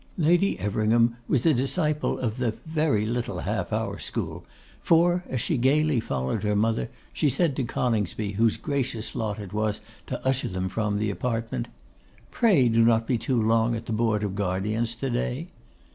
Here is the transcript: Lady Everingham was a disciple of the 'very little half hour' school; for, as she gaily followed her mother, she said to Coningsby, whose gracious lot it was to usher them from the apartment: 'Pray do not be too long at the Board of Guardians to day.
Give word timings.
Lady 0.17 0.57
Everingham 0.57 1.17
was 1.27 1.45
a 1.45 1.53
disciple 1.53 2.17
of 2.17 2.37
the 2.39 2.55
'very 2.65 3.05
little 3.05 3.41
half 3.41 3.71
hour' 3.71 3.99
school; 3.99 4.43
for, 4.81 5.23
as 5.29 5.39
she 5.41 5.57
gaily 5.57 5.99
followed 5.99 6.41
her 6.41 6.55
mother, 6.55 6.89
she 7.13 7.29
said 7.29 7.55
to 7.55 7.63
Coningsby, 7.63 8.31
whose 8.31 8.57
gracious 8.57 9.13
lot 9.13 9.37
it 9.37 9.53
was 9.53 9.79
to 10.07 10.19
usher 10.25 10.47
them 10.47 10.69
from 10.69 10.97
the 10.97 11.11
apartment: 11.11 11.67
'Pray 12.31 12.67
do 12.67 12.83
not 12.83 13.05
be 13.05 13.19
too 13.19 13.39
long 13.39 13.75
at 13.75 13.85
the 13.85 13.93
Board 13.93 14.23
of 14.23 14.33
Guardians 14.33 14.95
to 14.95 15.11
day. 15.11 15.49